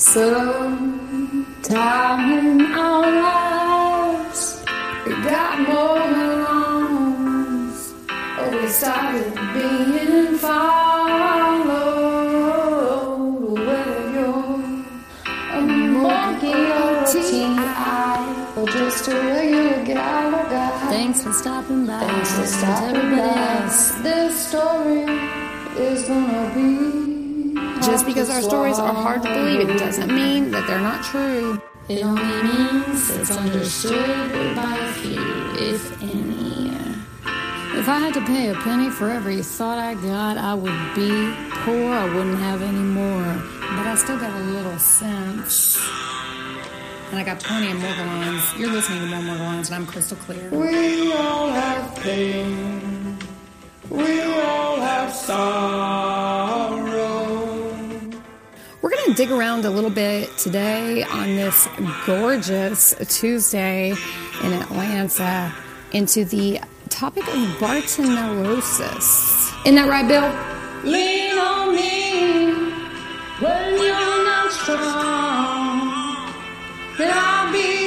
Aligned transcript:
Sometime 0.00 1.68
in 2.32 2.72
our 2.72 3.02
lives, 3.02 4.64
we 5.04 5.12
got 5.22 5.60
more 5.68 6.00
belongs. 6.08 7.92
Or 8.08 8.46
oh, 8.46 8.62
we 8.62 8.68
started 8.68 9.34
being 9.52 10.38
followed. 10.38 11.20
Whether 13.52 14.10
you're 14.10 14.64
a 15.52 15.60
monkey 15.60 16.48
or 16.48 16.92
a 16.96 17.06
T.I. 17.06 18.54
or 18.56 18.66
just 18.68 19.06
a 19.06 19.10
regular 19.14 19.84
gal 19.84 20.34
or 20.34 20.48
guy. 20.48 20.70
Thanks 20.88 21.22
for 21.24 21.32
stopping 21.34 21.84
by. 21.86 22.00
Thanks 22.00 22.32
for 22.38 22.46
stopping 22.46 23.10
by. 23.10 23.68
This 24.02 24.48
story 24.48 25.04
is 25.76 26.08
gonna 26.08 26.54
be. 26.54 26.99
Just 27.90 28.06
because 28.06 28.30
our 28.30 28.40
stories 28.40 28.78
are 28.78 28.94
hard 28.94 29.22
to 29.22 29.28
believe, 29.28 29.68
it 29.68 29.78
doesn't 29.78 30.14
mean 30.14 30.52
that 30.52 30.64
they're 30.68 30.80
not 30.80 31.04
true. 31.04 31.60
It 31.88 32.04
only 32.04 32.22
means 32.22 33.10
it's 33.10 33.36
understood 33.36 34.54
by 34.54 34.78
a 34.78 34.92
few, 34.92 35.20
if 35.58 36.00
any. 36.00 36.70
If 37.80 37.88
I 37.88 37.98
had 37.98 38.14
to 38.14 38.20
pay 38.26 38.50
a 38.50 38.54
penny 38.54 38.90
for 38.90 39.10
every 39.10 39.42
thought 39.42 39.78
I 39.78 39.94
got, 39.94 40.38
I 40.38 40.54
would 40.54 40.94
be 40.94 41.34
poor. 41.64 41.92
I 41.92 42.04
wouldn't 42.14 42.38
have 42.38 42.62
any 42.62 42.78
more. 42.78 43.24
But 43.76 43.86
I 43.86 43.94
still 43.96 44.18
got 44.18 44.38
a 44.40 44.44
little 44.44 44.78
sense. 44.78 45.76
And 47.10 47.18
I 47.18 47.24
got 47.24 47.40
plenty 47.40 47.72
of 47.72 47.82
lines 47.82 48.54
You're 48.56 48.70
listening 48.70 49.00
to 49.00 49.20
more 49.22 49.34
lines 49.34 49.68
and 49.68 49.76
I'm 49.76 49.86
crystal 49.86 50.16
clear. 50.18 50.48
We 50.50 51.12
all 51.12 51.50
have 51.50 51.96
pain. 51.96 53.18
We 53.88 54.22
all 54.22 54.76
have 54.80 55.12
sorrow. 55.12 56.79
Dig 59.16 59.32
around 59.32 59.64
a 59.64 59.70
little 59.70 59.90
bit 59.90 60.36
today 60.38 61.02
on 61.02 61.34
this 61.34 61.68
gorgeous 62.06 62.94
Tuesday 63.08 63.90
in 64.42 64.52
Atlanta 64.52 65.52
into 65.90 66.24
the 66.24 66.60
topic 66.88 67.26
of 67.26 67.34
Bartonellosis. 67.58 69.52
Isn't 69.66 69.74
that 69.74 69.88
right, 69.88 70.06
Bill? 70.06 70.30
Lean 70.90 71.38
on 71.38 71.74
me 71.74 72.52
when 73.40 73.78
you're 73.82 74.24
not 74.24 74.52
strong. 74.52 75.90
Then 76.96 77.10
I'll 77.12 77.52
be 77.52 77.79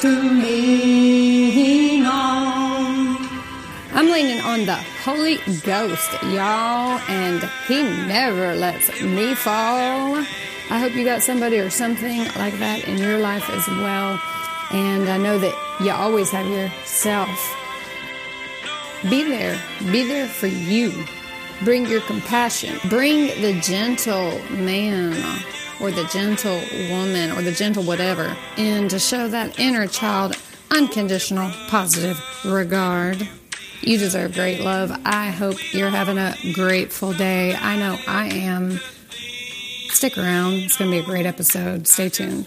to 0.00 0.08
lean 0.08 2.04
on. 2.06 3.16
I'm 3.92 4.06
leaning 4.06 4.40
on 4.42 4.64
the 4.64 4.76
Holy 5.02 5.38
Ghost, 5.62 6.12
y'all, 6.24 7.00
and 7.08 7.42
He 7.66 7.82
never 8.06 8.54
lets 8.54 9.02
me 9.02 9.34
fall. 9.34 10.24
I 10.70 10.78
hope 10.78 10.94
you 10.94 11.04
got 11.04 11.22
somebody 11.22 11.58
or 11.58 11.70
something 11.70 12.18
like 12.36 12.56
that 12.58 12.86
in 12.86 12.98
your 12.98 13.18
life 13.18 13.50
as 13.50 13.66
well. 13.66 14.20
And 14.70 15.08
I 15.08 15.16
know 15.16 15.38
that 15.38 15.54
you 15.80 15.90
always 15.90 16.30
have 16.30 16.46
yourself. 16.46 17.56
Be 19.10 19.24
there. 19.24 19.60
Be 19.90 20.06
there 20.06 20.28
for 20.28 20.46
you. 20.46 20.92
Bring 21.64 21.86
your 21.86 22.02
compassion. 22.02 22.78
Bring 22.88 23.28
the 23.42 23.60
gentle 23.60 24.38
man 24.50 25.12
or 25.80 25.90
the 25.90 26.04
gentle 26.04 26.60
woman 26.90 27.30
or 27.32 27.42
the 27.42 27.52
gentle 27.52 27.82
whatever 27.82 28.36
and 28.56 28.90
to 28.90 28.98
show 28.98 29.28
that 29.28 29.58
inner 29.58 29.86
child 29.86 30.36
unconditional 30.70 31.50
positive 31.68 32.20
regard. 32.44 33.28
You 33.80 33.96
deserve 33.98 34.34
great 34.34 34.60
love. 34.60 34.90
I 35.04 35.30
hope 35.30 35.56
you're 35.72 35.90
having 35.90 36.18
a 36.18 36.34
grateful 36.52 37.12
day. 37.12 37.54
I 37.54 37.76
know 37.76 37.96
I 38.06 38.26
am. 38.26 38.80
Stick 39.90 40.18
around. 40.18 40.54
It's 40.54 40.76
going 40.76 40.90
to 40.90 40.96
be 40.96 41.00
a 41.02 41.06
great 41.06 41.26
episode. 41.26 41.86
Stay 41.86 42.08
tuned. 42.08 42.46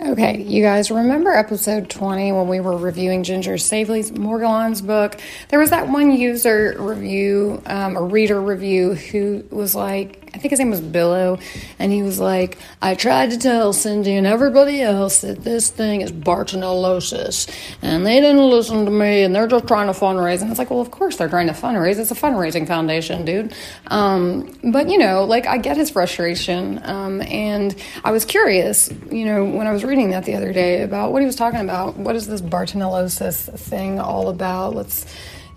Okay, 0.00 0.42
you 0.42 0.60
guys 0.60 0.90
remember 0.90 1.32
episode 1.32 1.88
20 1.88 2.32
when 2.32 2.48
we 2.48 2.58
were 2.58 2.76
reviewing 2.76 3.22
Ginger 3.22 3.56
Savely's 3.56 4.10
Morgellons 4.10 4.84
book? 4.84 5.20
There 5.50 5.60
was 5.60 5.70
that 5.70 5.88
one 5.88 6.10
user 6.10 6.74
review, 6.78 7.62
um, 7.66 7.96
a 7.96 8.02
reader 8.02 8.40
review, 8.42 8.94
who 8.94 9.44
was 9.50 9.76
like, 9.76 10.23
I 10.34 10.38
think 10.38 10.50
his 10.50 10.58
name 10.58 10.70
was 10.70 10.80
Billow, 10.80 11.38
and 11.78 11.92
he 11.92 12.02
was 12.02 12.18
like, 12.18 12.58
I 12.82 12.96
tried 12.96 13.30
to 13.30 13.38
tell 13.38 13.72
Cindy 13.72 14.14
and 14.14 14.26
everybody 14.26 14.82
else 14.82 15.20
that 15.20 15.44
this 15.44 15.70
thing 15.70 16.00
is 16.00 16.10
Bartonellosis, 16.10 17.48
and 17.82 18.04
they 18.04 18.20
didn't 18.20 18.50
listen 18.50 18.84
to 18.84 18.90
me, 18.90 19.22
and 19.22 19.32
they're 19.32 19.46
just 19.46 19.68
trying 19.68 19.86
to 19.86 19.92
fundraise. 19.92 20.42
And 20.42 20.50
it's 20.50 20.58
like, 20.58 20.70
well, 20.70 20.80
of 20.80 20.90
course 20.90 21.16
they're 21.16 21.28
trying 21.28 21.46
to 21.46 21.52
fundraise. 21.52 22.00
It's 22.00 22.10
a 22.10 22.16
fundraising 22.16 22.66
foundation, 22.66 23.24
dude. 23.24 23.54
Um, 23.86 24.52
but, 24.72 24.90
you 24.90 24.98
know, 24.98 25.22
like, 25.22 25.46
I 25.46 25.56
get 25.56 25.76
his 25.76 25.88
frustration, 25.90 26.80
um, 26.84 27.22
and 27.22 27.76
I 28.02 28.10
was 28.10 28.24
curious, 28.24 28.90
you 29.12 29.24
know, 29.24 29.44
when 29.44 29.68
I 29.68 29.72
was 29.72 29.84
reading 29.84 30.10
that 30.10 30.24
the 30.24 30.34
other 30.34 30.52
day 30.52 30.82
about 30.82 31.12
what 31.12 31.22
he 31.22 31.26
was 31.26 31.36
talking 31.36 31.60
about. 31.60 31.96
What 31.96 32.16
is 32.16 32.26
this 32.26 32.40
Bartonellosis 32.40 33.56
thing 33.56 34.00
all 34.00 34.28
about? 34.28 34.74
Let's, 34.74 35.06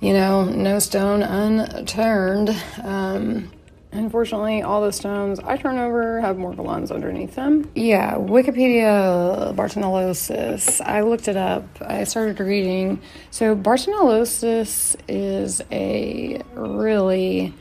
you 0.01 0.13
know, 0.13 0.45
no 0.45 0.77
stone 0.77 1.23
unturned. 1.23 2.55
Um, 2.83 3.49
Unfortunately, 3.97 4.61
all 4.61 4.81
the 4.81 4.91
stones 4.93 5.39
I 5.39 5.57
turn 5.57 5.77
over 5.77 6.21
have 6.21 6.35
Morgellons 6.35 6.91
underneath 6.91 7.35
them. 7.35 7.69
Yeah, 7.73 8.13
Wikipedia 8.13 9.55
Bartonellosis. 9.55 10.79
I 10.81 11.01
looked 11.01 11.27
it 11.27 11.35
up. 11.35 11.63
I 11.81 12.03
started 12.03 12.39
reading. 12.39 13.01
So, 13.31 13.55
Bartonellosis 13.55 14.95
is 15.07 15.61
a 15.71 16.41
really 16.53 17.53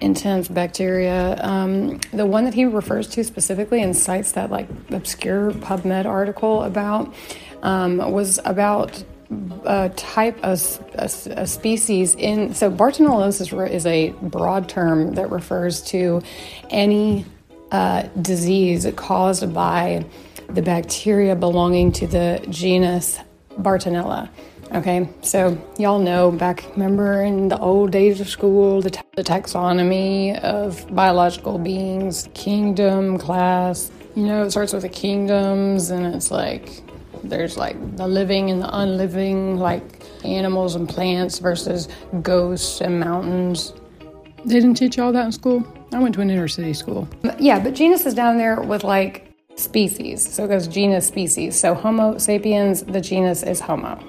intense 0.00 0.48
bacteria. 0.48 1.38
Um, 1.40 2.00
the 2.12 2.26
one 2.26 2.44
that 2.44 2.54
he 2.54 2.64
refers 2.64 3.06
to 3.08 3.22
specifically 3.22 3.82
and 3.82 3.96
cites 3.96 4.32
that 4.32 4.50
like 4.50 4.68
obscure 4.90 5.52
PubMed 5.52 6.06
article 6.06 6.64
about 6.64 7.14
um, 7.62 7.98
was 8.10 8.40
about 8.44 9.04
a 9.64 9.88
type 9.90 10.36
of 10.42 10.60
a, 10.94 11.04
a 11.36 11.46
species 11.46 12.14
in 12.16 12.52
so 12.54 12.70
Bartonellosis 12.70 13.56
re- 13.56 13.72
is 13.72 13.86
a 13.86 14.10
broad 14.22 14.68
term 14.68 15.14
that 15.14 15.30
refers 15.30 15.82
to 15.82 16.20
any 16.68 17.24
uh, 17.70 18.02
disease 18.20 18.86
caused 18.96 19.54
by 19.54 20.04
the 20.48 20.62
bacteria 20.62 21.36
belonging 21.36 21.92
to 21.92 22.06
the 22.06 22.44
genus 22.50 23.20
Bartonella. 23.58 24.28
Okay, 24.72 25.08
so 25.22 25.58
y'all 25.78 25.98
know 25.98 26.30
back, 26.30 26.64
remember 26.72 27.22
in 27.24 27.48
the 27.48 27.58
old 27.58 27.90
days 27.90 28.20
of 28.20 28.28
school, 28.28 28.80
the, 28.80 28.90
ta- 28.90 29.02
the 29.16 29.24
taxonomy 29.24 30.38
of 30.40 30.86
biological 30.94 31.58
beings, 31.58 32.28
kingdom, 32.34 33.18
class. 33.18 33.90
You 34.14 34.26
know, 34.26 34.44
it 34.44 34.52
starts 34.52 34.72
with 34.72 34.82
the 34.82 34.88
kingdoms, 34.88 35.90
and 35.90 36.14
it's 36.14 36.30
like 36.30 36.82
there's 37.22 37.56
like 37.56 37.96
the 37.96 38.06
living 38.06 38.50
and 38.50 38.62
the 38.62 38.78
unliving, 38.78 39.58
like 39.58 39.82
animals 40.24 40.74
and 40.74 40.88
plants 40.88 41.38
versus 41.38 41.88
ghosts 42.22 42.80
and 42.80 43.00
mountains. 43.00 43.72
They 44.44 44.54
didn't 44.54 44.74
teach 44.74 44.96
you 44.96 45.02
all 45.02 45.12
that 45.12 45.26
in 45.26 45.32
school. 45.32 45.64
I 45.92 45.98
went 45.98 46.14
to 46.14 46.20
an 46.20 46.30
inner 46.30 46.48
city 46.48 46.72
school. 46.72 47.08
Yeah, 47.38 47.58
but 47.58 47.74
genus 47.74 48.06
is 48.06 48.14
down 48.14 48.38
there 48.38 48.60
with 48.60 48.84
like 48.84 49.30
species. 49.56 50.26
So 50.26 50.44
it 50.44 50.48
goes 50.48 50.66
genus, 50.66 51.06
species. 51.06 51.58
So 51.58 51.74
Homo 51.74 52.18
sapiens, 52.18 52.82
the 52.82 53.00
genus 53.00 53.42
is 53.42 53.60
Homo. 53.60 54.02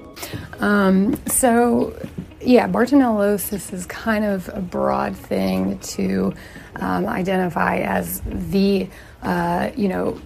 Um, 0.59 1.19
so, 1.27 1.97
yeah, 2.39 2.67
Bartonellosis 2.67 3.73
is 3.73 3.85
kind 3.85 4.23
of 4.23 4.49
a 4.53 4.61
broad 4.61 5.15
thing 5.15 5.79
to 5.79 6.33
um, 6.77 7.07
identify 7.07 7.77
as 7.77 8.21
the, 8.25 8.87
uh, 9.23 9.71
you 9.75 9.87
know, 9.87 10.19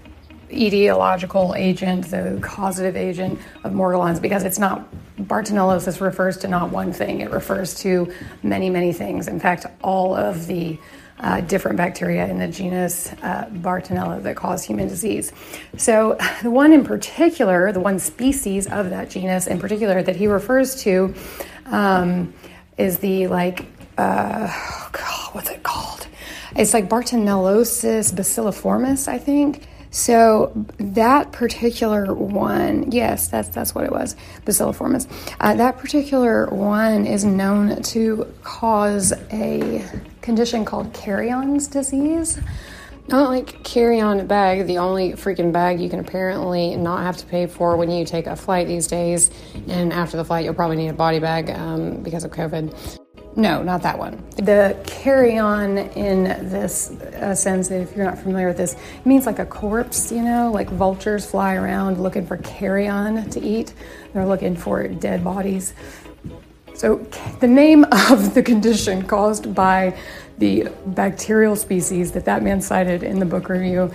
etiological 0.56 1.56
agent, 1.58 2.10
the 2.10 2.40
causative 2.42 2.96
agent 2.96 3.40
of 3.64 3.74
Morgellons, 3.74 4.22
because 4.22 4.44
it's 4.44 4.60
not 4.60 4.88
Bartonellosis 5.20 6.02
refers 6.02 6.38
to 6.38 6.48
not 6.48 6.72
one 6.72 6.92
thing; 6.92 7.22
it 7.22 7.32
refers 7.32 7.76
to 7.82 8.12
many, 8.44 8.70
many 8.70 8.92
things. 8.92 9.28
In 9.28 9.40
fact, 9.40 9.66
all 9.82 10.16
of 10.16 10.48
the 10.48 10.78
uh, 11.20 11.42
different 11.42 11.78
bacteria 11.78 12.28
in 12.28 12.38
the 12.38 12.48
genus 12.48 13.12
uh, 13.24 13.50
Bartonella 13.52 14.22
that 14.24 14.36
cause 14.36 14.64
human 14.64 14.88
disease. 14.88 15.32
So, 15.78 16.18
the 16.44 16.52
one 16.52 16.74
in 16.74 16.84
particular, 16.84 17.72
the 17.72 17.80
one 17.80 18.00
species 18.00 18.68
of 18.68 18.90
that 18.90 19.10
genus 19.10 19.48
in 19.48 19.60
particular 19.60 20.04
that 20.04 20.16
he 20.16 20.28
refers 20.28 20.76
to, 20.84 21.14
um, 21.68 22.34
is 22.78 23.00
the 23.00 23.28
like, 23.28 23.66
uh, 23.98 24.48
oh 24.52 24.90
God, 24.92 25.36
what's 25.36 25.50
it 25.50 25.64
called? 25.64 26.08
It's 26.56 26.74
like 26.74 26.90
Bartonellosis 26.90 28.14
bacilliformis, 28.14 29.08
I 29.08 29.18
think. 29.18 29.68
So 29.96 30.52
that 30.78 31.32
particular 31.32 32.14
one, 32.14 32.92
yes, 32.92 33.30
that's 33.30 33.48
that's 33.48 33.74
what 33.74 33.86
it 33.86 33.94
was, 33.94 34.18
Bacilliformis. 34.46 35.08
Uh, 35.40 35.56
that 35.56 35.78
particular 35.78 36.48
one 36.48 37.08
is 37.08 37.24
known 37.24 37.82
to 37.82 38.30
cause 38.44 39.14
a 39.32 39.86
condition 40.20 40.66
called 40.66 40.94
Carrion's 40.94 41.68
disease. 41.68 42.42
Not 43.08 43.30
like 43.30 43.64
carry-on 43.64 44.28
bag, 44.28 44.68
the 44.68 44.80
only 44.80 45.14
freaking 45.14 45.54
bag 45.54 45.80
you 45.80 45.90
can 45.90 46.02
apparently 46.02 46.76
not 46.76 47.02
have 47.04 47.16
to 47.16 47.26
pay 47.26 47.48
for 47.48 47.78
when 47.78 47.90
you 47.90 48.04
take 48.04 48.28
a 48.28 48.36
flight 48.36 48.68
these 48.68 48.88
days. 48.88 49.32
And 49.70 49.94
after 49.94 50.18
the 50.18 50.26
flight, 50.26 50.44
you'll 50.44 50.56
probably 50.56 50.76
need 50.76 50.90
a 50.90 50.94
body 50.94 51.20
bag 51.20 51.50
um, 51.52 52.04
because 52.04 52.26
of 52.26 52.32
COVID. 52.32 53.05
No, 53.38 53.62
not 53.62 53.82
that 53.82 54.00
one. 54.00 54.24
The 54.38 54.82
carrion 54.86 55.78
in 55.78 56.24
this 56.50 56.92
uh, 56.92 57.36
sense, 57.36 57.70
if 57.70 57.94
you're 57.96 58.06
not 58.06 58.18
familiar 58.18 58.48
with 58.48 58.58
this, 58.58 58.78
means 59.04 59.26
like 59.26 59.40
a 59.40 59.46
corpse, 59.46 60.10
you 60.10 60.22
know, 60.22 60.52
like 60.52 60.70
vultures 60.70 61.26
fly 61.26 61.56
around 61.56 62.02
looking 62.02 62.26
for 62.26 62.38
carrion 62.38 63.30
to 63.30 63.42
eat. 63.42 63.74
They're 64.14 64.26
looking 64.26 64.56
for 64.56 64.88
dead 64.88 65.22
bodies. 65.24 65.74
So, 66.76 66.98
the 67.42 67.48
name 67.48 67.84
of 68.10 68.34
the 68.34 68.44
condition 68.44 69.06
caused 69.06 69.54
by 69.54 69.98
the 70.38 70.70
bacterial 70.88 71.58
species 71.58 72.14
that 72.14 72.26
that 72.26 72.42
man 72.42 72.62
cited 72.62 73.04
in 73.04 73.20
the 73.20 73.26
book 73.26 73.50
review 73.50 73.92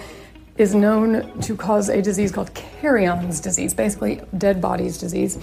is 0.61 0.75
known 0.75 1.41
to 1.41 1.57
cause 1.57 1.89
a 1.89 2.03
disease 2.03 2.31
called 2.31 2.53
Carrion's 2.55 3.41
disease, 3.41 3.73
basically 3.73 4.21
dead 4.37 4.61
bodies 4.61 4.99
disease. 4.99 5.39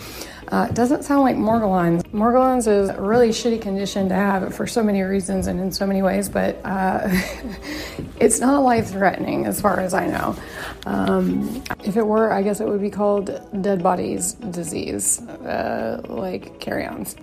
Uh, 0.49 0.67
doesn't 0.67 1.03
sound 1.03 1.23
like 1.23 1.35
Morgellons. 1.35 2.03
Morgellons 2.11 2.67
is 2.67 2.89
a 2.89 3.01
really 3.01 3.29
shitty 3.29 3.59
condition 3.59 4.07
to 4.09 4.13
have 4.13 4.53
for 4.53 4.67
so 4.67 4.83
many 4.83 5.01
reasons 5.01 5.47
and 5.47 5.59
in 5.59 5.71
so 5.71 5.87
many 5.87 6.03
ways, 6.03 6.29
but 6.29 6.61
uh, 6.63 6.99
it's 8.19 8.39
not 8.39 8.61
life-threatening 8.61 9.47
as 9.47 9.59
far 9.59 9.79
as 9.79 9.95
I 9.95 10.05
know. 10.05 10.35
Um, 10.85 11.63
if 11.83 11.97
it 11.97 12.05
were, 12.05 12.31
I 12.31 12.43
guess 12.43 12.61
it 12.61 12.67
would 12.67 12.81
be 12.81 12.91
called 12.91 13.41
dead 13.63 13.81
bodies 13.81 14.33
disease, 14.33 15.19
uh, 15.19 15.99
like 16.07 16.59
carry-ons. 16.59 17.15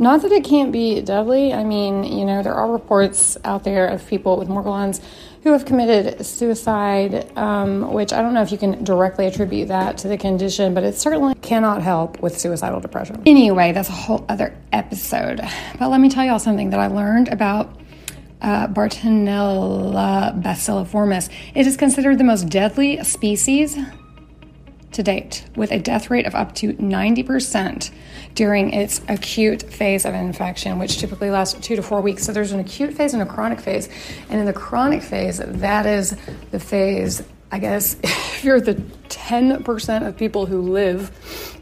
Not 0.00 0.22
that 0.22 0.32
it 0.32 0.44
can't 0.44 0.72
be 0.72 1.02
deadly. 1.02 1.52
I 1.52 1.62
mean, 1.62 2.04
you 2.04 2.24
know, 2.24 2.42
there 2.42 2.54
are 2.54 2.72
reports 2.72 3.36
out 3.44 3.64
there 3.64 3.86
of 3.86 4.06
people 4.06 4.38
with 4.38 4.48
Morgellons 4.48 5.02
who 5.42 5.52
have 5.52 5.66
committed 5.66 6.24
suicide, 6.24 7.30
um, 7.36 7.92
which 7.92 8.10
I 8.10 8.22
don't 8.22 8.32
know 8.32 8.40
if 8.40 8.50
you 8.50 8.56
can 8.56 8.82
directly 8.82 9.26
attribute 9.26 9.68
that 9.68 9.98
to 9.98 10.08
the 10.08 10.16
condition, 10.16 10.72
but 10.72 10.84
it 10.84 10.94
certainly 10.94 11.34
cannot 11.42 11.82
help 11.82 12.18
with 12.22 12.38
suicidal 12.38 12.80
depression. 12.80 13.22
Anyway, 13.26 13.72
that's 13.72 13.90
a 13.90 13.92
whole 13.92 14.24
other 14.30 14.56
episode. 14.72 15.42
But 15.78 15.90
let 15.90 16.00
me 16.00 16.08
tell 16.08 16.24
y'all 16.24 16.38
something 16.38 16.70
that 16.70 16.80
I 16.80 16.86
learned 16.86 17.28
about 17.28 17.78
uh, 18.40 18.68
Bartonella 18.68 20.42
bacilliformis. 20.42 21.28
It 21.54 21.66
is 21.66 21.76
considered 21.76 22.16
the 22.16 22.24
most 22.24 22.48
deadly 22.48 23.04
species 23.04 23.76
to 25.00 25.12
date, 25.12 25.44
with 25.56 25.72
a 25.72 25.78
death 25.78 26.10
rate 26.10 26.26
of 26.26 26.34
up 26.34 26.54
to 26.54 26.74
90% 26.74 27.90
during 28.34 28.72
its 28.72 29.00
acute 29.08 29.62
phase 29.62 30.04
of 30.04 30.14
infection, 30.14 30.78
which 30.78 30.98
typically 30.98 31.30
lasts 31.30 31.58
two 31.66 31.74
to 31.74 31.82
four 31.82 32.02
weeks. 32.02 32.24
So 32.24 32.32
there's 32.32 32.52
an 32.52 32.60
acute 32.60 32.92
phase 32.92 33.14
and 33.14 33.22
a 33.22 33.26
chronic 33.26 33.60
phase. 33.60 33.88
And 34.28 34.40
in 34.40 34.46
the 34.46 34.52
chronic 34.52 35.02
phase, 35.02 35.38
that 35.38 35.86
is 35.86 36.16
the 36.50 36.60
phase, 36.60 37.22
I 37.50 37.58
guess, 37.58 37.96
if 38.02 38.44
you're 38.44 38.60
the 38.60 38.74
10% 38.74 40.06
of 40.06 40.16
people 40.18 40.44
who 40.44 40.60
live 40.60 41.10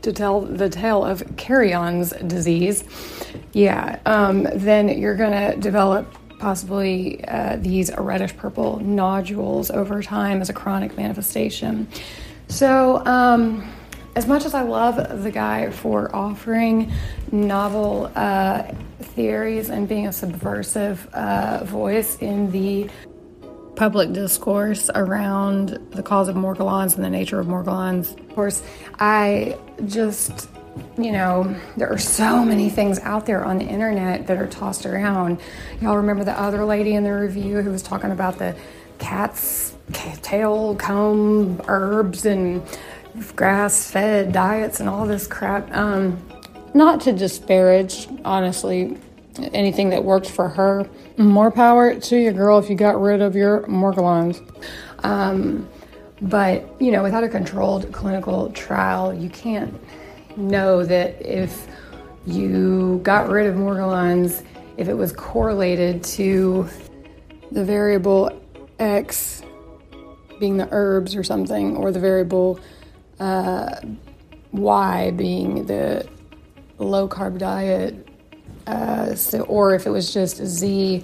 to 0.03 0.13
tell 0.13 0.41
the 0.41 0.69
tale 0.69 1.05
of 1.05 1.23
Carrion's 1.37 2.11
disease, 2.11 2.83
yeah, 3.53 4.01
um, 4.05 4.49
then 4.53 4.89
you're 4.89 5.17
going 5.17 5.53
to 5.53 5.61
develop 5.61 6.13
possibly 6.41 7.25
uh, 7.27 7.57
these 7.61 7.91
reddish 7.97 8.37
purple 8.37 8.81
nodules 8.81 9.71
over 9.71 10.03
time 10.03 10.41
as 10.41 10.49
a 10.49 10.53
chronic 10.53 10.97
manifestation. 10.97 11.89
So, 12.49 13.05
um, 13.07 13.71
as 14.17 14.27
much 14.27 14.45
as 14.45 14.55
I 14.55 14.63
love 14.63 15.23
the 15.23 15.31
guy 15.31 15.71
for 15.71 16.15
offering 16.15 16.91
novel 17.31 18.11
uh, 18.17 18.63
theories 19.01 19.71
and 19.71 19.89
being 19.89 20.09
a 20.09 20.13
subversive 20.13 21.07
uh, 21.13 21.63
voice 21.65 22.17
in 22.17 22.51
the 22.51 22.91
public 23.77 24.13
discourse 24.13 24.91
around 24.95 25.79
the 25.93 26.03
cause 26.03 26.29
of 26.29 26.35
Morgellons 26.35 26.97
and 26.97 27.05
the 27.05 27.11
nature 27.11 27.39
of 27.39 27.47
Morgellons, 27.47 28.19
of 28.19 28.35
course, 28.35 28.63
I 28.99 29.57
just 29.87 30.49
you 30.97 31.13
know, 31.13 31.57
there 31.77 31.91
are 31.91 31.99
so 31.99 32.45
many 32.45 32.71
things 32.71 32.99
out 33.01 33.27
there 33.27 33.45
on 33.45 33.59
the 33.59 33.65
internet 33.65 34.27
that 34.27 34.39
are 34.39 34.47
tossed 34.47 34.87
around. 34.87 35.41
Y'all 35.81 35.97
remember 35.97 36.25
the 36.25 36.39
other 36.39 36.65
lady 36.65 36.95
in 36.95 37.05
the 37.05 37.13
review 37.13 37.63
who 37.63 37.71
was 37.71 37.83
talking 37.83 38.11
about 38.11 38.39
the 38.39 38.57
cat's 38.99 39.75
tail 40.23 40.75
comb 40.77 41.61
herbs 41.69 42.27
and 42.27 42.63
grass 43.35 43.91
fed 43.91 44.33
diets 44.33 44.81
and 44.81 44.89
all 44.89 45.07
this 45.07 45.27
crap. 45.27 45.75
Um, 45.75 46.23
not 46.75 47.01
to 47.03 47.13
disparage, 47.13 48.09
honestly, 48.25 48.97
anything 49.53 49.91
that 49.91 50.05
worked 50.05 50.29
for 50.29 50.49
her. 50.49 50.89
More 51.17 51.51
power 51.51 51.95
to 51.95 52.17
you, 52.17 52.33
girl, 52.33 52.59
if 52.59 52.69
you 52.69 52.77
got 52.77 53.01
rid 53.01 53.23
of 53.23 53.35
your 53.35 53.63
Morgellons. 53.63 54.41
Um, 55.05 55.69
but, 56.21 56.81
you 56.81 56.91
know, 56.91 57.03
without 57.03 57.25
a 57.25 57.29
controlled 57.29 57.91
clinical 57.93 58.51
trial, 58.51 59.15
you 59.15 59.31
can't 59.31 59.75
know 60.37 60.85
that 60.85 61.21
if 61.25 61.67
you 62.27 63.01
got 63.03 63.29
rid 63.29 63.47
of 63.47 63.55
Morgellons, 63.55 64.45
if 64.77 64.89
it 64.89 64.95
was 64.95 65.13
correlated 65.13 66.03
to 66.05 66.69
the 67.51 67.65
variable 67.65 68.31
X 68.79 69.43
being 70.39 70.57
the 70.57 70.69
herbs 70.71 71.17
or 71.17 71.25
something, 71.25 71.77
or 71.77 71.91
the 71.91 72.01
variable 72.01 72.61
uh, 73.19 73.81
Y 74.53 75.11
being 75.13 75.67
the 75.67 76.09
low 76.79 77.09
carb 77.09 77.39
diet, 77.39 78.09
uh, 78.67 79.15
so, 79.15 79.41
or 79.43 79.75
if 79.75 79.87
it 79.87 79.91
was 79.91 80.13
just 80.13 80.37
Z, 80.37 81.03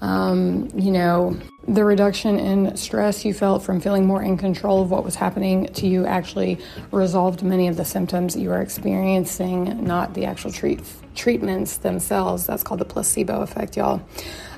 um, 0.00 0.68
you 0.74 0.90
know, 0.90 1.36
the 1.66 1.84
reduction 1.84 2.38
in 2.38 2.76
stress 2.76 3.24
you 3.24 3.32
felt 3.32 3.62
from 3.62 3.80
feeling 3.80 4.04
more 4.04 4.22
in 4.22 4.36
control 4.36 4.82
of 4.82 4.90
what 4.90 5.02
was 5.04 5.14
happening 5.14 5.66
to 5.68 5.86
you 5.86 6.04
actually 6.04 6.58
resolved 6.90 7.42
many 7.42 7.68
of 7.68 7.76
the 7.76 7.84
symptoms 7.84 8.36
you 8.36 8.50
were 8.50 8.60
experiencing, 8.60 9.82
not 9.82 10.12
the 10.12 10.26
actual 10.26 10.52
treat, 10.52 10.82
treatments 11.14 11.78
themselves. 11.78 12.46
That's 12.46 12.62
called 12.62 12.80
the 12.80 12.84
placebo 12.84 13.40
effect, 13.40 13.76
y'all. 13.76 14.02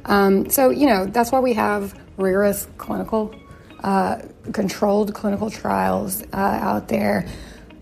Um, 0.06 0.50
so, 0.50 0.70
you 0.70 0.86
know, 0.86 1.06
that's 1.06 1.30
why 1.30 1.38
we 1.40 1.52
have 1.52 1.94
rigorous 2.16 2.66
clinical, 2.78 3.34
uh, 3.82 4.20
controlled 4.52 5.14
clinical 5.14 5.50
trials 5.50 6.22
uh, 6.32 6.36
out 6.36 6.88
there 6.88 7.26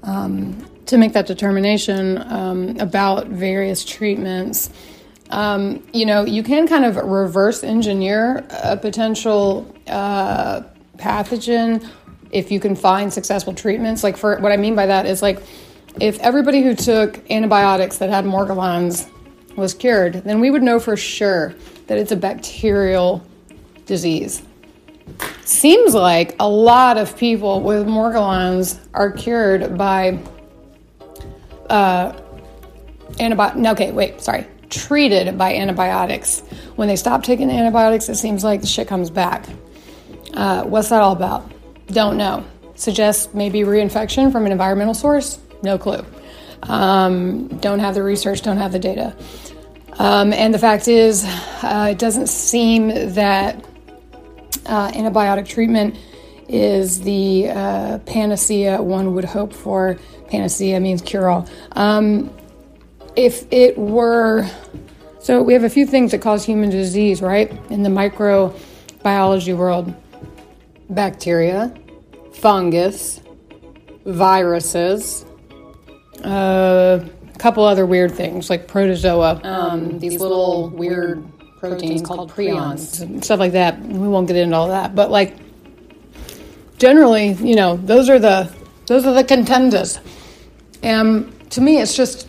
um, 0.02 0.64
to 0.86 0.98
make 0.98 1.12
that 1.12 1.26
determination 1.26 2.18
um, 2.30 2.76
about 2.78 3.28
various 3.28 3.84
treatments. 3.84 4.70
Um, 5.30 5.86
you 5.92 6.06
know, 6.06 6.24
you 6.24 6.42
can 6.42 6.68
kind 6.68 6.84
of 6.84 6.96
reverse 6.96 7.64
engineer 7.64 8.46
a 8.62 8.76
potential 8.76 9.74
uh, 9.86 10.62
pathogen 10.96 11.88
if 12.30 12.50
you 12.50 12.60
can 12.60 12.76
find 12.76 13.12
successful 13.12 13.54
treatments. 13.54 14.04
Like, 14.04 14.16
for 14.16 14.38
what 14.40 14.52
I 14.52 14.56
mean 14.56 14.74
by 14.74 14.86
that 14.86 15.06
is 15.06 15.22
like, 15.22 15.40
if 16.00 16.18
everybody 16.18 16.62
who 16.62 16.74
took 16.74 17.30
antibiotics 17.30 17.98
that 17.98 18.10
had 18.10 18.24
Morgellons 18.24 19.08
was 19.56 19.72
cured, 19.72 20.14
then 20.24 20.40
we 20.40 20.50
would 20.50 20.62
know 20.62 20.80
for 20.80 20.96
sure 20.96 21.54
that 21.86 21.98
it's 21.98 22.12
a 22.12 22.16
bacterial 22.16 23.24
disease. 23.86 24.42
Seems 25.44 25.94
like 25.94 26.34
a 26.40 26.48
lot 26.48 26.96
of 26.96 27.16
people 27.16 27.60
with 27.60 27.86
Morgellons 27.86 28.78
are 28.94 29.12
cured 29.12 29.76
by 29.76 30.18
uh, 31.68 32.18
antibiotics. 33.20 33.66
Okay, 33.66 33.92
wait, 33.92 34.20
sorry. 34.20 34.46
Treated 34.70 35.36
by 35.36 35.54
antibiotics. 35.54 36.40
When 36.76 36.88
they 36.88 36.96
stop 36.96 37.22
taking 37.22 37.50
antibiotics, 37.50 38.08
it 38.08 38.16
seems 38.16 38.42
like 38.42 38.62
the 38.62 38.66
shit 38.66 38.88
comes 38.88 39.10
back. 39.10 39.46
Uh, 40.32 40.64
what's 40.64 40.88
that 40.88 41.02
all 41.02 41.12
about? 41.12 41.52
Don't 41.88 42.16
know. 42.16 42.44
suggests 42.74 43.32
maybe 43.34 43.60
reinfection 43.60 44.32
from 44.32 44.46
an 44.46 44.52
environmental 44.52 44.94
source. 44.94 45.38
No 45.62 45.78
clue. 45.78 46.04
Um, 46.62 47.48
don't 47.58 47.78
have 47.78 47.94
the 47.94 48.02
research, 48.02 48.42
don't 48.42 48.56
have 48.56 48.72
the 48.72 48.78
data. 48.78 49.14
Um, 49.98 50.32
and 50.32 50.52
the 50.52 50.58
fact 50.58 50.88
is, 50.88 51.24
uh, 51.62 51.88
it 51.92 51.98
doesn't 51.98 52.28
seem 52.28 53.12
that 53.14 53.64
uh, 54.66 54.90
antibiotic 54.92 55.46
treatment 55.48 55.96
is 56.48 57.00
the 57.00 57.48
uh, 57.48 57.98
panacea 58.00 58.80
one 58.82 59.14
would 59.14 59.24
hope 59.24 59.52
for. 59.52 59.98
Panacea 60.28 60.80
means 60.80 61.02
cure 61.02 61.28
all. 61.28 61.48
Um, 61.72 62.30
if 63.16 63.46
it 63.52 63.78
were, 63.78 64.48
so 65.20 65.42
we 65.42 65.52
have 65.52 65.64
a 65.64 65.70
few 65.70 65.86
things 65.86 66.10
that 66.10 66.20
cause 66.20 66.44
human 66.44 66.70
disease, 66.70 67.22
right? 67.22 67.50
In 67.70 67.82
the 67.82 67.90
microbiology 67.90 69.56
world 69.56 69.94
bacteria, 70.90 71.74
fungus, 72.32 73.20
viruses, 74.04 75.24
uh, 76.24 77.04
a 77.34 77.38
couple 77.38 77.64
other 77.64 77.86
weird 77.86 78.12
things 78.12 78.50
like 78.50 78.68
protozoa, 78.68 79.40
um, 79.44 79.98
these 79.98 80.20
little 80.20 80.68
weird 80.70 81.24
proteins 81.70 82.02
called 82.02 82.30
prions, 82.30 83.24
stuff 83.24 83.38
like 83.38 83.52
that. 83.52 83.80
We 83.80 84.08
won't 84.08 84.26
get 84.26 84.36
into 84.36 84.56
all 84.56 84.68
that, 84.68 84.94
but 84.94 85.10
like 85.10 85.36
generally, 86.78 87.32
you 87.32 87.54
know, 87.54 87.76
those 87.76 88.08
are 88.08 88.18
the 88.18 88.52
those 88.86 89.06
are 89.06 89.14
the 89.14 89.24
contenders. 89.24 89.98
And 90.82 91.32
to 91.50 91.60
me, 91.60 91.80
it's 91.80 91.96
just 91.96 92.28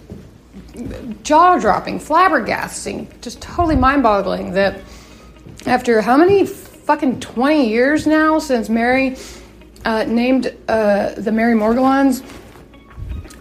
jaw 1.24 1.58
dropping, 1.58 2.00
flabbergasting, 2.00 3.22
just 3.22 3.42
totally 3.42 3.76
mind 3.76 4.04
boggling 4.04 4.54
that 4.54 4.80
after 5.66 6.02
how 6.02 6.18
many 6.18 6.46
fucking 6.46 7.20
20 7.20 7.68
years 7.68 8.06
now 8.06 8.40
since 8.40 8.70
Mary 8.70 9.18
uh, 9.84 10.04
named 10.04 10.56
uh, 10.68 11.12
the 11.16 11.32
Mary 11.32 11.54
Morgellons, 11.56 12.24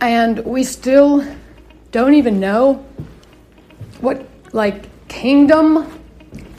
and 0.01 0.39
we 0.45 0.65
still 0.65 1.25
don't 1.91 2.15
even 2.15 2.41
know 2.41 2.85
what, 4.01 4.27
like, 4.53 4.85
kingdom 5.09 6.01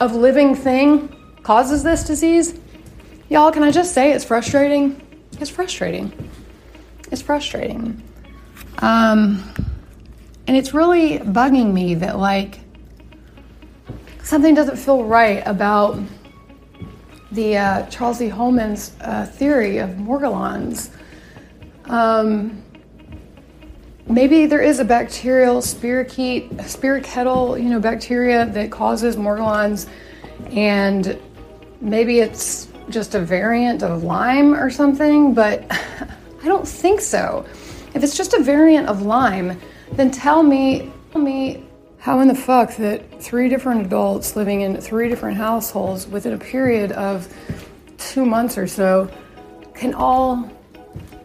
of 0.00 0.14
living 0.14 0.54
thing 0.54 1.14
causes 1.42 1.82
this 1.82 2.04
disease. 2.04 2.58
Y'all, 3.28 3.50
can 3.50 3.62
I 3.62 3.70
just 3.70 3.92
say 3.94 4.12
it's 4.12 4.24
frustrating? 4.24 5.00
It's 5.40 5.50
frustrating. 5.50 6.30
It's 7.10 7.22
frustrating. 7.22 8.02
Um, 8.78 9.42
and 10.46 10.56
it's 10.56 10.72
really 10.74 11.18
bugging 11.18 11.72
me 11.72 11.94
that, 11.96 12.18
like, 12.18 12.60
something 14.22 14.54
doesn't 14.54 14.76
feel 14.76 15.04
right 15.04 15.42
about 15.46 15.98
the 17.32 17.56
uh, 17.56 17.86
Charles 17.86 18.20
E. 18.22 18.28
Holman's 18.28 18.94
uh, 19.00 19.26
theory 19.26 19.78
of 19.78 19.90
Morgellons. 19.90 20.90
Um, 21.86 22.62
maybe 24.08 24.46
there 24.46 24.62
is 24.62 24.78
a 24.78 24.84
bacterial 24.84 25.56
spirochete, 25.56 26.54
spirochetal, 26.56 27.62
you 27.62 27.68
know, 27.68 27.80
bacteria 27.80 28.46
that 28.46 28.70
causes 28.70 29.16
Morgellons, 29.16 29.88
and 30.50 31.18
maybe 31.80 32.20
it's 32.20 32.68
just 32.88 33.14
a 33.14 33.20
variant 33.20 33.82
of 33.82 34.04
Lyme 34.04 34.54
or 34.54 34.70
something, 34.70 35.34
but 35.34 35.64
I 35.70 36.44
don't 36.44 36.66
think 36.66 37.00
so. 37.00 37.44
If 37.94 38.04
it's 38.04 38.16
just 38.16 38.34
a 38.34 38.42
variant 38.42 38.88
of 38.88 39.02
Lyme, 39.02 39.60
then 39.92 40.10
tell 40.10 40.42
me, 40.42 40.92
tell 41.12 41.22
me 41.22 41.64
how 41.98 42.20
in 42.20 42.28
the 42.28 42.34
fuck 42.34 42.76
that 42.76 43.20
three 43.20 43.48
different 43.48 43.86
adults 43.86 44.36
living 44.36 44.60
in 44.60 44.80
three 44.80 45.08
different 45.08 45.36
households 45.36 46.06
within 46.06 46.34
a 46.34 46.38
period 46.38 46.92
of 46.92 47.32
two 47.98 48.24
months 48.24 48.56
or 48.56 48.68
so 48.68 49.10
can 49.74 49.92
all 49.94 50.48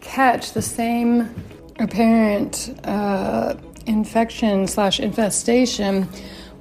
catch 0.00 0.52
the 0.52 0.62
same 0.62 1.32
apparent 1.78 2.78
uh, 2.84 3.54
infection 3.86 4.66
slash 4.66 5.00
infestation 5.00 6.08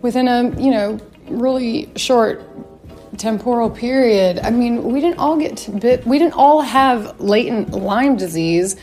within 0.01 0.27
a 0.27 0.44
you 0.60 0.72
know 0.72 1.00
really 1.30 1.91
short 1.96 2.41
temporal 3.18 3.70
period. 3.70 4.39
I 4.39 4.50
mean, 4.50 4.84
we 4.84 5.01
didn't 5.01 5.20
all 5.20 5.38
get 5.38 5.70
bit, 5.80 6.06
we 6.06 6.18
didn't 6.18 6.34
all 6.34 6.62
have 6.62 7.20
latent 7.20 7.72
Lyme 7.72 8.18
disease 8.18 8.75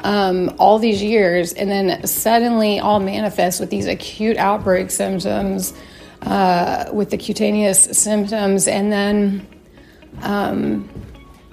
um, 0.00 0.54
all 0.58 0.78
these 0.78 1.02
years, 1.02 1.52
and 1.52 1.70
then 1.70 2.06
suddenly 2.06 2.80
all 2.80 3.00
manifest 3.00 3.60
with 3.60 3.70
these 3.70 3.86
acute 3.86 4.36
outbreak 4.36 4.90
symptoms, 4.90 5.72
uh, 6.22 6.90
with 6.92 7.10
the 7.10 7.16
cutaneous 7.16 7.84
symptoms, 7.84 8.68
and 8.68 8.92
then, 8.92 9.46
um, 10.22 10.88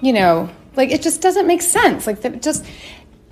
you 0.02 0.14
know, 0.14 0.50
like 0.76 0.90
it 0.90 1.02
just 1.02 1.22
doesn't 1.22 1.48
make 1.48 1.62
sense. 1.62 2.08
Like 2.08 2.22
that 2.22 2.42
just, 2.42 2.66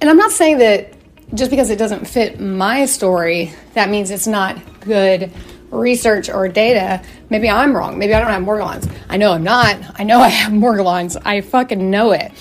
and 0.02 0.10
I'm 0.10 0.18
not 0.18 0.32
saying 0.32 0.60
that 0.60 0.94
just 1.34 1.52
because 1.52 1.70
it 1.70 1.78
doesn't 1.78 2.06
fit 2.06 2.40
my 2.40 2.86
story, 2.86 3.54
that 3.74 3.90
means 3.90 4.12
it's 4.12 4.28
not 4.28 4.58
good 4.82 5.32
research 5.70 6.30
or 6.30 6.48
data. 6.48 7.04
Maybe 7.30 7.50
I'm 7.50 7.76
wrong. 7.76 8.00
Maybe 8.00 8.14
I 8.14 8.20
don't 8.20 8.32
have 8.32 8.42
Morgellons. 8.44 8.92
I 9.08 9.18
know 9.18 9.34
I'm 9.34 9.44
not. 9.44 9.78
I 10.00 10.04
know 10.04 10.20
I 10.22 10.30
have 10.30 10.52
Morgellons. 10.52 11.16
I 11.24 11.42
fucking 11.42 11.90
know 11.90 12.12
it 12.12 12.32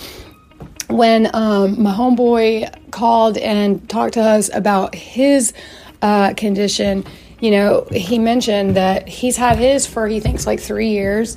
when 0.89 1.31
um, 1.35 1.83
my 1.83 1.93
homeboy 1.93 2.91
called 2.91 3.37
and 3.39 3.89
talked 3.89 4.15
to 4.15 4.23
us 4.23 4.51
about 4.53 4.95
his 4.95 5.53
uh, 6.03 6.35
condition, 6.35 7.05
you 7.41 7.51
know, 7.51 7.87
he 7.93 8.19
mentioned 8.19 8.77
that 8.77 9.07
he's 9.07 9.37
had 9.37 9.59
his 9.59 9.87
for 9.87 10.09
he 10.09 10.21
thinks 10.21 10.47
like 10.47 10.61
three 10.61 10.89
years, 10.89 11.37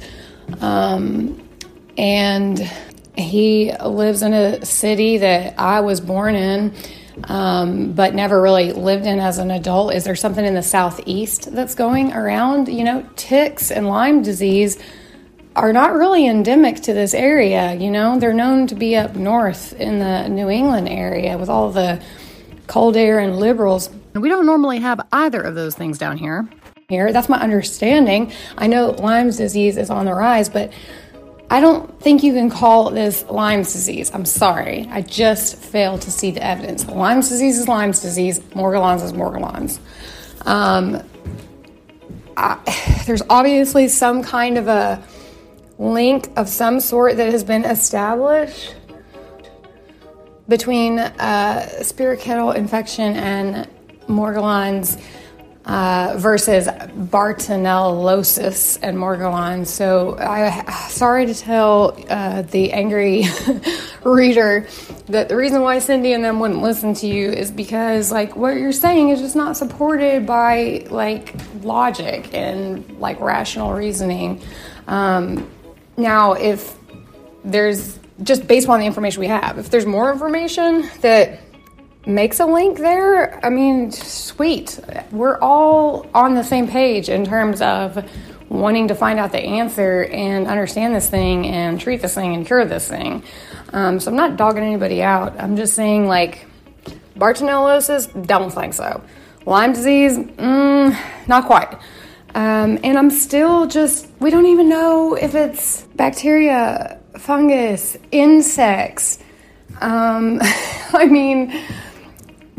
um, 0.61 1.47
and 1.97 2.59
he 3.21 3.73
lives 3.73 4.21
in 4.21 4.33
a 4.33 4.65
city 4.65 5.17
that 5.17 5.59
I 5.59 5.81
was 5.81 6.01
born 6.01 6.35
in. 6.35 6.73
Um, 7.25 7.91
but 7.91 8.15
never 8.15 8.41
really 8.41 8.71
lived 8.71 9.05
in 9.05 9.19
as 9.19 9.37
an 9.37 9.51
adult. 9.51 9.93
Is 9.93 10.05
there 10.05 10.15
something 10.15 10.43
in 10.43 10.55
the 10.55 10.63
southeast 10.63 11.53
that's 11.53 11.75
going 11.75 12.13
around? 12.13 12.69
You 12.69 12.85
know, 12.85 13.05
ticks 13.17 13.69
and 13.69 13.87
Lyme 13.87 14.23
disease 14.23 14.79
are 15.55 15.73
not 15.73 15.93
really 15.93 16.25
endemic 16.27 16.77
to 16.83 16.93
this 16.93 17.13
area. 17.13 17.73
You 17.73 17.91
know, 17.91 18.17
they're 18.17 18.33
known 18.33 18.67
to 18.67 18.75
be 18.75 18.95
up 18.95 19.15
north 19.15 19.73
in 19.73 19.99
the 19.99 20.29
New 20.29 20.49
England 20.49 20.87
area 20.87 21.37
with 21.37 21.49
all 21.49 21.71
the 21.71 22.01
cold 22.67 22.95
air 22.95 23.19
and 23.19 23.37
liberals. 23.37 23.89
We 24.13 24.29
don't 24.29 24.45
normally 24.45 24.79
have 24.79 25.05
either 25.11 25.41
of 25.41 25.55
those 25.55 25.75
things 25.75 25.97
down 25.97 26.17
here. 26.17 26.47
Here, 26.87 27.11
that's 27.13 27.29
my 27.29 27.39
understanding. 27.39 28.31
I 28.57 28.67
know 28.67 28.91
Lyme's 28.91 29.37
disease 29.37 29.77
is 29.77 29.89
on 29.89 30.05
the 30.05 30.13
rise, 30.13 30.49
but 30.49 30.73
I 31.51 31.59
don't 31.59 31.99
think 31.99 32.23
you 32.23 32.31
can 32.31 32.49
call 32.49 32.91
this 32.91 33.25
Lyme's 33.29 33.73
disease. 33.73 34.09
I'm 34.13 34.23
sorry. 34.23 34.87
I 34.89 35.01
just 35.01 35.57
fail 35.57 35.99
to 35.99 36.09
see 36.09 36.31
the 36.31 36.41
evidence. 36.41 36.87
Lyme's 36.87 37.27
disease 37.27 37.59
is 37.59 37.67
Lyme's 37.67 38.01
disease. 38.01 38.39
Morgellons 38.55 39.03
is 39.03 39.11
Morgellons. 39.11 39.79
Um, 40.47 41.03
I, 42.37 43.03
there's 43.05 43.21
obviously 43.29 43.89
some 43.89 44.23
kind 44.23 44.57
of 44.57 44.69
a 44.69 45.03
link 45.77 46.31
of 46.37 46.47
some 46.47 46.79
sort 46.79 47.17
that 47.17 47.29
has 47.33 47.43
been 47.43 47.65
established 47.65 48.73
between 50.47 50.99
uh, 50.99 51.83
infection 52.55 53.17
and 53.17 53.67
Morgellons 54.07 55.01
uh, 55.65 56.15
versus 56.17 56.67
Bartonellosis 56.67 58.79
and 58.81 58.97
Morgellons. 58.97 59.67
So, 59.67 60.17
I 60.17 60.87
sorry 60.89 61.27
to 61.27 61.35
tell 61.35 61.97
uh, 62.09 62.41
the 62.43 62.73
angry 62.73 63.25
reader 64.03 64.67
that 65.07 65.29
the 65.29 65.35
reason 65.35 65.61
why 65.61 65.79
Cindy 65.79 66.13
and 66.13 66.23
them 66.23 66.39
wouldn't 66.39 66.61
listen 66.61 66.93
to 66.95 67.07
you 67.07 67.29
is 67.29 67.51
because, 67.51 68.11
like, 68.11 68.35
what 68.35 68.57
you're 68.57 68.71
saying 68.71 69.09
is 69.09 69.21
just 69.21 69.35
not 69.35 69.55
supported 69.55 70.25
by 70.25 70.85
like 70.89 71.35
logic 71.61 72.33
and 72.33 72.99
like 72.99 73.19
rational 73.19 73.73
reasoning. 73.73 74.41
Um, 74.87 75.49
now, 75.97 76.33
if 76.33 76.75
there's 77.43 77.99
just 78.23 78.47
based 78.47 78.67
on 78.67 78.79
the 78.79 78.85
information 78.85 79.19
we 79.19 79.27
have, 79.27 79.57
if 79.57 79.69
there's 79.69 79.85
more 79.85 80.11
information 80.11 80.89
that 81.01 81.39
makes 82.05 82.39
a 82.39 82.45
link 82.45 82.77
there, 82.77 83.43
I 83.45 83.49
mean, 83.49 83.91
We're 85.11 85.37
all 85.39 86.07
on 86.13 86.33
the 86.35 86.43
same 86.43 86.67
page 86.67 87.09
in 87.09 87.25
terms 87.25 87.61
of 87.61 88.09
wanting 88.49 88.89
to 88.89 88.95
find 88.95 89.19
out 89.19 89.31
the 89.31 89.39
answer 89.39 90.05
and 90.05 90.47
understand 90.47 90.93
this 90.95 91.09
thing 91.09 91.47
and 91.47 91.79
treat 91.79 92.01
this 92.01 92.15
thing 92.15 92.33
and 92.33 92.45
cure 92.45 92.65
this 92.65 92.87
thing. 92.87 93.23
Um, 93.71 93.99
so 93.99 94.11
I'm 94.11 94.17
not 94.17 94.37
dogging 94.37 94.63
anybody 94.63 95.01
out. 95.01 95.39
I'm 95.39 95.55
just 95.55 95.73
saying, 95.73 96.07
like, 96.07 96.45
Bartonellosis, 97.15 98.25
don't 98.27 98.51
think 98.51 98.73
so. 98.73 99.01
Lyme 99.45 99.73
disease, 99.73 100.17
mm, 100.17 101.27
not 101.27 101.45
quite. 101.45 101.73
Um, 102.33 102.79
and 102.83 102.97
I'm 102.97 103.11
still 103.11 103.67
just, 103.67 104.07
we 104.19 104.29
don't 104.29 104.45
even 104.47 104.69
know 104.69 105.15
if 105.15 105.35
it's 105.35 105.83
bacteria, 105.95 106.99
fungus, 107.17 107.97
insects. 108.11 109.19
Um, 109.81 110.39
I 110.93 111.05
mean, 111.05 111.53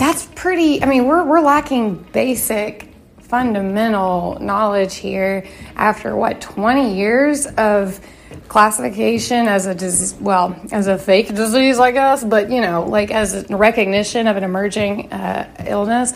that's 0.03 0.27
pretty, 0.35 0.83
I 0.83 0.87
mean, 0.87 1.07
we're, 1.07 1.23
we're 1.25 1.41
lacking 1.41 1.95
basic 2.13 2.93
fundamental 3.21 4.37
knowledge 4.41 4.97
here 4.97 5.47
after 5.77 6.17
what, 6.17 6.41
20 6.41 6.97
years 6.97 7.47
of 7.47 8.01
classification 8.49 9.47
as 9.47 9.67
a 9.67 9.75
disease, 9.77 10.15
well, 10.21 10.61
as 10.73 10.89
a 10.89 10.99
fake 10.99 11.29
disease, 11.29 11.79
I 11.79 11.93
guess, 11.93 12.25
but 12.25 12.51
you 12.51 12.61
know, 12.61 12.85
like 12.85 13.13
as 13.13 13.49
a 13.49 13.57
recognition 13.57 14.27
of 14.27 14.37
an 14.37 14.43
emerging 14.43 15.13
uh, 15.13 15.49
illness. 15.69 16.15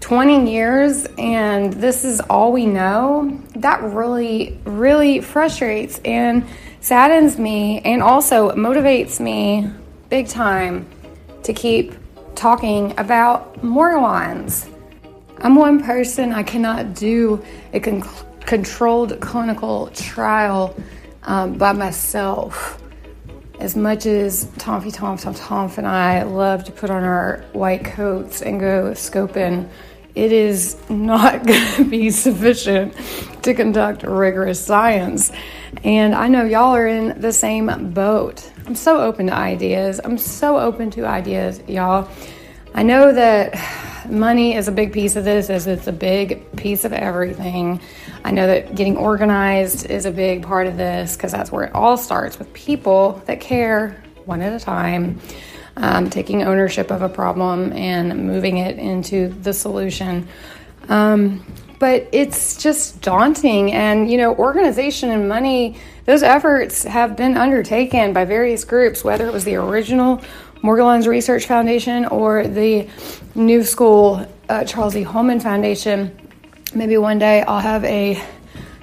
20 0.00 0.52
years 0.52 1.06
and 1.16 1.72
this 1.72 2.04
is 2.04 2.20
all 2.20 2.52
we 2.52 2.66
know, 2.66 3.40
that 3.56 3.82
really, 3.82 4.60
really 4.64 5.22
frustrates 5.22 5.98
and 6.04 6.46
saddens 6.82 7.38
me 7.38 7.80
and 7.86 8.02
also 8.02 8.50
motivates 8.50 9.18
me 9.18 9.70
big 10.10 10.28
time 10.28 10.86
to 11.42 11.54
keep 11.54 11.94
talking 12.34 12.94
about 12.98 13.60
Morgellons. 13.62 14.70
I'm 15.38 15.54
one 15.56 15.82
person, 15.82 16.32
I 16.32 16.42
cannot 16.42 16.94
do 16.94 17.42
a 17.72 17.80
con- 17.80 18.02
controlled 18.40 19.20
clinical 19.20 19.88
trial 19.88 20.74
um, 21.24 21.58
by 21.58 21.72
myself. 21.72 22.80
As 23.60 23.76
much 23.76 24.06
as 24.06 24.50
Tomfy 24.58 24.90
Tom 24.90 25.16
Tom 25.16 25.34
Tom 25.34 25.70
and 25.76 25.86
I 25.86 26.22
love 26.24 26.64
to 26.64 26.72
put 26.72 26.90
on 26.90 27.04
our 27.04 27.44
white 27.52 27.84
coats 27.84 28.42
and 28.42 28.58
go 28.58 28.92
scoping 28.92 29.68
it 30.14 30.30
is 30.32 30.76
not 30.88 31.44
going 31.46 31.74
to 31.76 31.84
be 31.84 32.10
sufficient 32.10 32.94
to 33.42 33.54
conduct 33.54 34.02
rigorous 34.02 34.64
science. 34.64 35.32
And 35.82 36.14
I 36.14 36.28
know 36.28 36.44
y'all 36.44 36.74
are 36.74 36.86
in 36.86 37.20
the 37.20 37.32
same 37.32 37.92
boat. 37.92 38.50
I'm 38.66 38.74
so 38.74 39.00
open 39.00 39.26
to 39.26 39.34
ideas. 39.34 40.00
I'm 40.02 40.16
so 40.16 40.58
open 40.58 40.90
to 40.92 41.04
ideas, 41.04 41.60
y'all. 41.68 42.08
I 42.74 42.82
know 42.82 43.12
that 43.12 44.06
money 44.10 44.54
is 44.54 44.68
a 44.68 44.72
big 44.72 44.92
piece 44.92 45.16
of 45.16 45.24
this, 45.24 45.50
as 45.50 45.66
it's 45.66 45.86
a 45.86 45.92
big 45.92 46.56
piece 46.56 46.84
of 46.84 46.92
everything. 46.92 47.80
I 48.24 48.30
know 48.30 48.46
that 48.46 48.74
getting 48.74 48.96
organized 48.96 49.90
is 49.90 50.06
a 50.06 50.10
big 50.10 50.42
part 50.42 50.66
of 50.66 50.78
this 50.78 51.14
because 51.14 51.32
that's 51.32 51.52
where 51.52 51.64
it 51.64 51.74
all 51.74 51.98
starts 51.98 52.38
with 52.38 52.52
people 52.54 53.22
that 53.26 53.40
care 53.40 54.02
one 54.24 54.40
at 54.40 54.52
a 54.54 54.64
time 54.64 55.20
um, 55.76 56.08
taking 56.08 56.42
ownership 56.42 56.90
of 56.90 57.02
a 57.02 57.08
problem 57.08 57.72
and 57.72 58.26
moving 58.26 58.58
it 58.58 58.78
into 58.78 59.28
the 59.28 59.52
solution. 59.52 60.26
Um, 60.88 61.44
but 61.84 62.08
it's 62.12 62.56
just 62.56 63.02
daunting. 63.02 63.70
And, 63.70 64.10
you 64.10 64.16
know, 64.16 64.34
organization 64.36 65.10
and 65.10 65.28
money, 65.28 65.76
those 66.06 66.22
efforts 66.22 66.82
have 66.84 67.14
been 67.14 67.36
undertaken 67.36 68.14
by 68.14 68.24
various 68.24 68.64
groups, 68.64 69.04
whether 69.04 69.26
it 69.26 69.34
was 69.34 69.44
the 69.44 69.56
original 69.56 70.22
Morgellons 70.62 71.06
Research 71.06 71.44
Foundation 71.44 72.06
or 72.06 72.48
the 72.48 72.88
New 73.34 73.62
School 73.62 74.26
uh, 74.48 74.64
Charles 74.64 74.96
E. 74.96 75.02
Holman 75.02 75.40
Foundation. 75.40 76.16
Maybe 76.74 76.96
one 76.96 77.18
day 77.18 77.42
I'll 77.42 77.60
have 77.60 77.84
a 77.84 78.18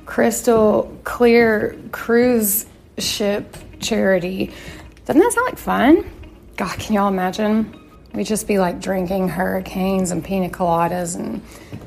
crystal 0.05 0.95
clear 1.03 1.75
cruise 1.91 2.67
ship 2.99 3.57
charity. 3.79 4.53
Doesn't 5.05 5.19
that 5.19 5.31
sound 5.31 5.45
like 5.45 5.57
fun? 5.57 6.11
God, 6.55 6.77
can 6.77 6.93
y'all 6.93 7.07
imagine? 7.07 7.75
We'd 8.13 8.27
just 8.27 8.45
be 8.47 8.59
like 8.59 8.79
drinking 8.79 9.29
hurricanes 9.29 10.11
and 10.11 10.23
pina 10.23 10.49
coladas 10.49 11.15
and 11.15 11.41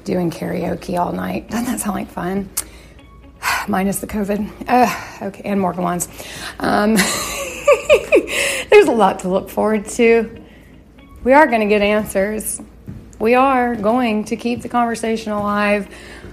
doing 0.04 0.30
karaoke 0.30 0.99
all 0.99 1.12
night. 1.12 1.49
Doesn't 1.50 1.66
that 1.66 1.80
sound 1.80 1.96
like 1.96 2.08
fun? 2.08 2.50
Minus 3.68 4.00
the 4.00 4.06
COVID. 4.06 4.50
Uh, 4.68 5.26
okay, 5.26 5.42
and 5.44 5.61
Morgellons. 5.61 6.08
Um, 6.58 6.94
there's 8.70 8.87
a 8.87 8.92
lot 8.92 9.20
to 9.20 9.28
look 9.28 9.50
forward 9.50 9.87
to. 9.90 10.42
We 11.25 11.32
are 11.32 11.46
going 11.46 11.61
to 11.61 11.66
get 11.66 11.82
answers. 11.82 12.61
We 13.18 13.34
are 13.34 13.75
going 13.75 14.25
to 14.25 14.37
keep 14.37 14.61
the 14.61 14.68
conversation 14.68 15.32
alive. 15.32 15.88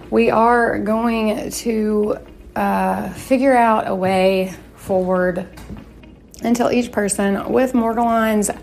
We 0.09 0.29
are 0.29 0.77
going 0.79 1.49
to 1.49 2.17
uh, 2.55 3.09
figure 3.13 3.55
out 3.55 3.87
a 3.87 3.95
way 3.95 4.53
forward 4.75 5.47
until 6.43 6.71
each 6.71 6.91
person 6.91 7.51
with 7.51 7.73
Morgellons 7.73 8.55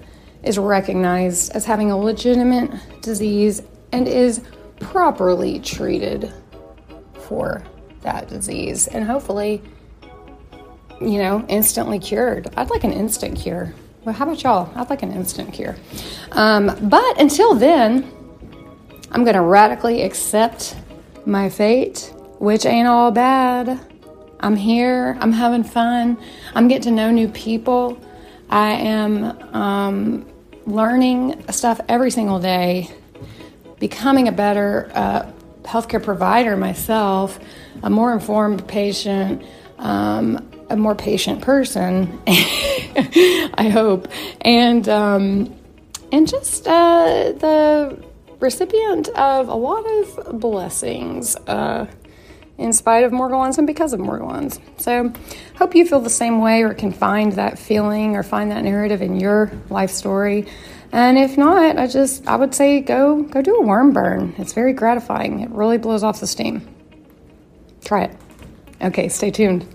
is 0.42 0.58
recognized 0.58 1.52
as 1.52 1.64
having 1.64 1.90
a 1.90 1.96
legitimate 1.96 2.70
disease 3.00 3.62
and 3.92 4.06
is 4.06 4.42
properly 4.80 5.58
treated 5.60 6.32
for 7.26 7.62
that 8.02 8.28
disease 8.28 8.86
and 8.86 9.04
hopefully 9.04 9.62
you 11.00 11.18
know 11.18 11.44
instantly 11.48 11.98
cured. 11.98 12.48
I'd 12.56 12.70
like 12.70 12.84
an 12.84 12.92
instant 12.92 13.38
cure. 13.38 13.74
Well 14.04 14.14
how 14.14 14.24
about 14.24 14.42
y'all? 14.42 14.72
I'd 14.74 14.90
like 14.90 15.02
an 15.02 15.12
instant 15.12 15.52
cure. 15.52 15.76
Um, 16.32 16.76
but 16.88 17.20
until 17.20 17.54
then 17.54 18.12
i'm 19.10 19.24
going 19.24 19.34
to 19.34 19.42
radically 19.42 20.02
accept 20.02 20.76
my 21.24 21.48
fate 21.48 22.12
which 22.38 22.64
ain't 22.64 22.88
all 22.88 23.10
bad. 23.10 23.80
I'm 24.40 24.54
here, 24.56 25.18
I'm 25.20 25.32
having 25.32 25.64
fun, 25.64 26.16
I'm 26.54 26.68
getting 26.68 26.84
to 26.84 26.90
know 26.92 27.10
new 27.10 27.28
people. 27.28 28.00
I 28.48 28.70
am 28.70 29.24
um, 29.54 30.26
learning 30.64 31.44
stuff 31.50 31.80
every 31.88 32.10
single 32.10 32.38
day, 32.38 32.88
becoming 33.78 34.28
a 34.28 34.32
better 34.32 34.90
uh, 34.94 35.30
healthcare 35.62 36.02
provider 36.02 36.56
myself, 36.56 37.38
a 37.82 37.90
more 37.90 38.12
informed 38.12 38.66
patient, 38.66 39.42
um, 39.78 40.48
a 40.70 40.76
more 40.76 40.94
patient 40.94 41.42
person, 41.42 42.20
I 42.26 43.70
hope, 43.72 44.08
and 44.40 44.88
um, 44.88 45.54
and 46.10 46.26
just 46.26 46.66
uh, 46.66 47.32
the 47.32 48.02
recipient 48.40 49.08
of 49.10 49.48
a 49.48 49.54
lot 49.54 49.84
of 49.86 50.40
blessings. 50.40 51.36
Uh, 51.36 51.86
in 52.58 52.72
spite 52.72 53.04
of 53.04 53.12
Morgellons 53.12 53.56
and 53.56 53.68
because 53.68 53.92
of 53.92 54.00
Morgellons. 54.00 54.60
So, 54.78 55.12
hope 55.54 55.76
you 55.76 55.86
feel 55.86 56.00
the 56.00 56.10
same 56.10 56.40
way 56.40 56.64
or 56.64 56.74
can 56.74 56.92
find 56.92 57.32
that 57.34 57.56
feeling 57.56 58.16
or 58.16 58.24
find 58.24 58.50
that 58.50 58.64
narrative 58.64 59.00
in 59.00 59.20
your 59.20 59.52
life 59.70 59.90
story. 59.90 60.46
And 60.92 61.18
if 61.18 61.36
not, 61.36 61.78
I 61.78 61.86
just 61.86 62.26
I 62.26 62.36
would 62.36 62.54
say 62.54 62.80
go 62.80 63.22
go 63.22 63.42
do 63.42 63.56
a 63.56 63.62
worm 63.62 63.92
burn. 63.92 64.34
It's 64.38 64.52
very 64.52 64.72
gratifying. 64.72 65.40
It 65.40 65.50
really 65.50 65.78
blows 65.78 66.02
off 66.02 66.20
the 66.20 66.26
steam. 66.26 66.66
Try 67.84 68.04
it. 68.04 68.16
Okay, 68.80 69.08
stay 69.08 69.30
tuned. 69.30 69.66